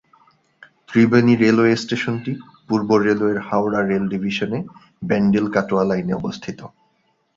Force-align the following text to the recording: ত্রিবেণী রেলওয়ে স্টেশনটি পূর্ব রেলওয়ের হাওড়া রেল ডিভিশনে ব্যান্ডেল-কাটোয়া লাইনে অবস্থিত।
ত্রিবেণী 0.87 1.33
রেলওয়ে 1.35 1.73
স্টেশনটি 1.75 2.31
পূর্ব 2.67 2.89
রেলওয়ের 2.99 3.39
হাওড়া 3.39 3.81
রেল 3.81 4.05
ডিভিশনে 4.07 4.59
ব্যান্ডেল-কাটোয়া 5.01 5.83
লাইনে 5.83 6.13
অবস্থিত। 6.13 6.59